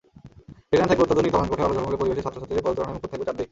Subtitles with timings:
[0.71, 3.49] যেখানে থাকবে অত্যাধুনিক দালানকোঠা, আলো ঝলমলে পরিবেশে ছাত্রছাত্রীর পদচারণায় মুখর থাকবে চারদিক।